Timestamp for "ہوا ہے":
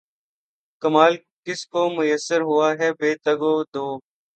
2.41-2.89